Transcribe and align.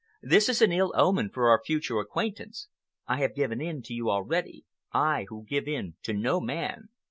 This 0.23 0.49
is 0.49 0.63
an 0.63 0.71
ill 0.71 0.91
omen 0.97 1.29
for 1.29 1.47
our 1.51 1.61
future 1.63 1.99
acquaintance. 1.99 2.69
I 3.05 3.17
have 3.17 3.35
given 3.35 3.61
in 3.61 3.83
to 3.83 3.93
you 3.93 4.09
already—I, 4.09 5.27
who 5.29 5.45
give 5.45 5.67
in 5.67 5.95
to 6.01 6.13
no 6.13 6.39
man. 6.41 6.89